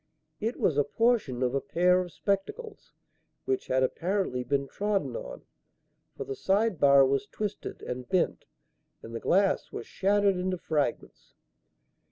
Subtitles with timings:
[0.39, 2.91] It was a portion of a pair of spectacles,
[3.45, 5.43] which had apparently been trodden on,
[6.17, 8.45] for the side bar was twisted and bent
[9.03, 11.35] and the glass was shattered into fragments.